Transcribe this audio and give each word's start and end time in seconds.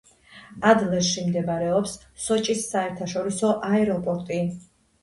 ადლერში 0.69 1.25
მდებარეობს 1.27 1.93
სოჭის 2.25 2.67
საერთაშორისო 2.73 3.55
აეროპორტი. 3.71 4.43